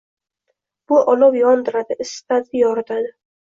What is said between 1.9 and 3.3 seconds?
isitadi, yoritadi.